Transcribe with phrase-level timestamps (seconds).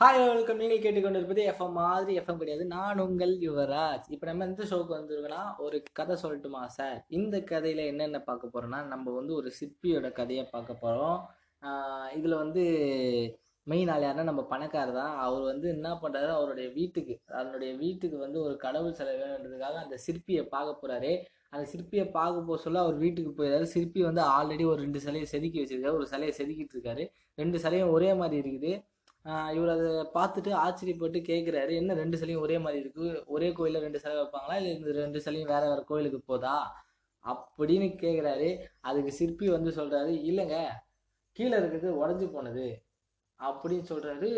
[0.00, 2.64] Hi welcome நீங்கள் கேட்டுக்கொண்டிருப்பது FM மாதிரி எஃப்எம் கிடையாது.
[2.74, 4.06] நான் உங்கள் யுவராஜ்.
[4.14, 9.12] இப்போ நம்ம எந்த ஷோக்கு வந்திருக்கோன்னா ஒரு கதை சொல்லட்டுமா சார் இந்த கதையில் என்னென்ன பார்க்க போகிறோன்னா நம்ம
[9.18, 11.18] வந்து ஒரு சிற்பியோட கதையை பார்க்க போகிறோம்
[12.18, 12.62] இதில் வந்து
[13.66, 15.14] மெயின் ஆள் யாருன்னா நம்ம பணக்காரர் தான்.
[15.24, 20.44] அவர் வந்து என்ன பண்ணுறாரு அவருடைய வீட்டுக்கு அவருடைய வீட்டுக்கு வந்து ஒரு கடவுள் சிலை வேணுன்றதுக்காக அந்த சிற்பியை
[20.54, 21.12] பார்க்க போகிறாரு
[21.54, 25.60] அந்த சிற்பியை பார்க்க போக சொல்ல அவர் வீட்டுக்கு போயிடாரு சிற்பி வந்து ஆல்ரெடி ஒரு ரெண்டு சிலையை செதுக்கி
[25.62, 25.98] வச்சிருக்காரு.
[26.00, 27.04] ஒரு சிலையை செதுக்கிட்டு இருக்காரு.
[27.42, 28.72] ரெண்டு சிலையும் ஒரே மாதிரி இருக்குது.
[29.24, 33.22] இவர் அதை பார்த்துட்டு ஆச்சரியப்பட்டு கேட்குறாரு என்ன ரெண்டு சிலையும் ஒரே மாதிரி இருக்கு?
[33.26, 34.56] ஒரே கோயிலில் ரெண்டு சிலை வைப்பாங்களா?
[34.56, 36.84] இல்லை இந்த ரெண்டு சிலையும் வேற வேற கோயிலுக்கு போதா?
[37.24, 40.68] அப்படின்னு கேட்குறாரு அதுக்கு சிற்பி வந்து சொல்றாரு இல்லைங்க
[41.32, 42.82] கீழே இருக்கிறது உடஞ்சி போனது.
[43.38, 44.30] அப்படின்னு சொல்றாரு.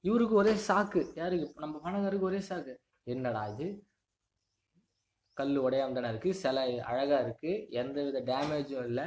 [0.00, 1.10] இவருக்கு ஒரே சாக்கு.
[1.14, 1.52] யாருக்கு?
[1.54, 2.76] நம்ம பணக்காருக்கு ஒரே சாக்கு.
[3.02, 3.84] என்னடா இது?
[5.32, 6.34] கல் உடையாம தானே இருக்கு?
[6.34, 7.66] சிலை அழகா இருக்கு.
[7.70, 9.04] எந்த வித டேமேஜும் இல்லை.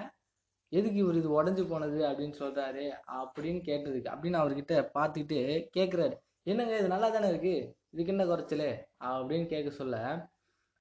[0.72, 2.86] எதுக்கு இவர் இது உடஞ்சி போனது அப்படின்னு சொல்கிறாரு
[3.18, 5.40] அப்படின்னு கேட்டதுக்கு அப்படின்னு அவர்கிட்ட பார்த்துக்கிட்டு
[5.74, 6.16] கேட்குறாரு
[6.48, 8.70] என்னங்க இது நல்லா தானே இருக்குது இதுக்கு என்ன குறைச்சல்?
[9.10, 9.98] அப்படின்னு கேட்க சொல்ல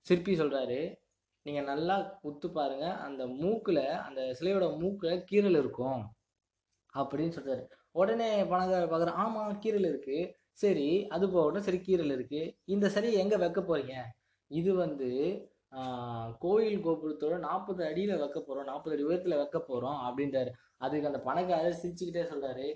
[0.07, 0.81] சிற்பி சொல்கிறாரு
[1.47, 6.03] நீங்கள் நல்லா குத்து பாருங்கள் அந்த மூக்கில் அந்த சிலையோட மூக்கில் கீரல் இருக்கும்
[6.95, 10.25] அப்படின்னு சொல்கிறாரு உடனே பணக்கார பார்க்குறேன் ஆமாம் கீரல் இருக்குது
[10.55, 13.97] சரி அது போகட்டும் சரி கீரல் இருக்குது இந்த சிலையை எங்கே வைக்க போகிறீங்க
[14.51, 15.09] இது வந்து
[16.45, 20.51] கோயில் கோபுரத்தோட நாற்பது அடியில் வைக்க போகிறோம் நாற்பது அடி உயரத்தில் வைக்க போகிறோம் அப்படின்றாரு.
[20.85, 22.69] அதுக்கு அந்த பணக்காரர் சிரிச்சுக்கிட்டே சொல்கிறாரு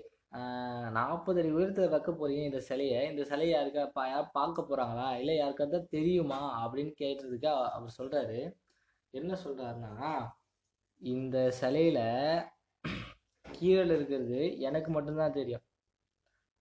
[0.97, 2.99] நாற்பது அடி உயரத்தில் வைக்க போகிறீங்க இந்த சிலையை.
[3.11, 6.39] இந்த சிலையை யாருக்கா பா யார் பார்க்க போகிறாங்களா இல்லை யாருக்காவது தெரியுமா?
[6.63, 8.39] அப்படின்னு கேட்டதுக்கு அவர் சொல்கிறாரு
[9.13, 9.95] என்ன சொல்கிறாருன்னா
[11.01, 11.99] இந்த சிலையில
[13.45, 15.65] கீழே இருக்கிறது எனக்கு மட்டும்தான் தெரியும்.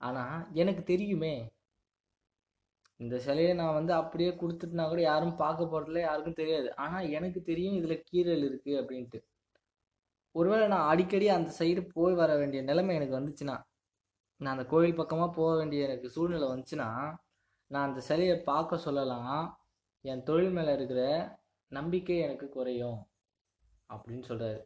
[0.00, 1.34] ஆனால் எனக்கு தெரியுமே.
[3.00, 6.68] இந்த சிலையை நான் வந்து அப்படியே கொடுத்துட்டுனா கூட யாரும் பார்க்க போகிறதில்ல யாருக்கும் தெரியாது.
[6.84, 9.18] ஆனால் எனக்கு தெரியும் இதில் கீரல் இருக்குது அப்படின்ட்டு.
[10.34, 13.56] ஒருவேளை நான் அடிக்கடி அந்த சைடு போய் வர வேண்டிய நிலைமை எனக்கு வந்துச்சுன்னா
[14.40, 16.88] நான் அந்த கோயில் பக்கமாக போக வேண்டிய எனக்கு சூழ்நிலை வந்துச்சுன்னா
[17.70, 19.40] நான் அந்த சிலையை பார்க்க சொல்லலாம்.
[20.04, 21.02] என் தொழில் மேலே இருக்கிற
[21.72, 23.00] நம்பிக்கை எனக்கு குறையும்
[23.94, 24.60] அப்படின்னு சொல்கிறாரு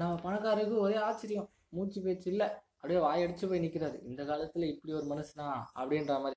[0.00, 1.48] நம்ம பணக்காரருக்கு ஒரே ஆச்சரியம்.
[1.76, 2.48] மூச்சு பேச்சு இல்லை.
[2.82, 5.48] அப்படியே வாயடிச்சு போய் நிற்கிறாரு இந்த காலத்தில் இப்படி ஒரு மனுஷனா
[5.80, 6.36] அப்படின்ற மாதிரி.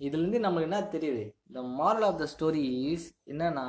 [0.00, 1.24] இதுலேருந்து நம்மளுக்கு என்ன தெரியுது?
[1.48, 3.66] இந்த மாரல் ஆஃப் த ஸ்டோரிஸ் என்னன்னா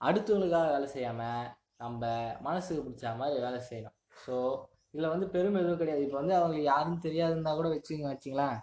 [0.00, 1.50] அடுத்தவங்களுக்காக வேலை செய்யாமல்
[1.82, 2.02] நம்ம
[2.46, 3.96] மனசுக்கு பிடிச்ச மாதிரி வேலை செய்யணும்.
[4.24, 4.34] ஸோ
[4.94, 6.04] இதில் வந்து பெருமை எதுவும் கிடையாது.
[6.06, 8.56] இப்போ வந்து அவங்களுக்கு யாரும் தெரியாதுன்னா கூட வச்சுங்க வச்சுங்களேன்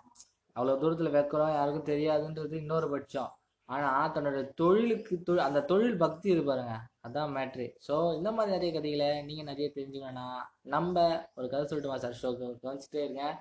[0.55, 3.31] அவ்வளோ தூரத்தில் வைக்கிறோம் யாருக்கும் தெரியாதுன்றது இன்னொரு பட்சம்.
[3.69, 6.75] ஆனால் தன்னோட தொழிலுக்கு தொ அந்த தொழில் பக்தி இருக்கு பாருங்க.
[7.07, 10.27] அதான் மேட்ரு ஸோ இந்த மாதிரி நிறைய கதைகளை நீங்கள் நிறைய தெரிஞ்சுக்கணும்னா
[10.63, 10.95] நம்ம
[11.35, 12.19] ஒரு கதை சொல்லிட்டு சார்?
[12.21, 13.35] ஷோக்கு கவனிச்சுட்டே இருக்கேன்.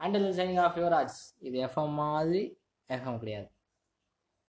[0.00, 2.42] அண்ட் சைனிங் ஆஃப் யுவராஜ் இது எஃப்எம் மாதிரி
[2.90, 3.48] எஃப்எம் கிடையாது.